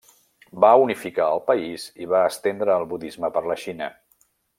Va 0.63 0.69
unificar 0.83 1.27
el 1.33 1.43
país 1.49 1.85
i 2.05 2.09
va 2.13 2.21
estendre 2.31 2.79
el 2.81 2.87
budisme 2.95 3.31
per 3.37 3.45
la 3.53 3.59
Xina. 3.67 3.91